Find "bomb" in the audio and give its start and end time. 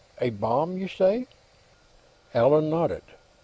0.31-0.79